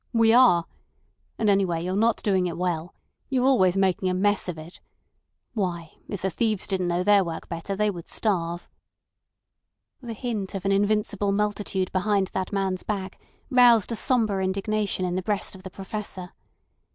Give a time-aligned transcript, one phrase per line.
[0.13, 0.65] We are.
[1.37, 2.95] And anyway, you're not doing it well.
[3.29, 4.79] You're always making a mess of it.
[5.53, 8.67] Why, if the thieves didn't know their work better they would starve."
[10.01, 15.13] The hint of an invincible multitude behind that man's back roused a sombre indignation in
[15.13, 16.33] the breast of the Professor.